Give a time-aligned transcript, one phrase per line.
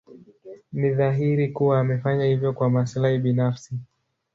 [0.71, 3.75] Ni dhahiri kuwa amefanya hivyo kwa maslahi binafsi.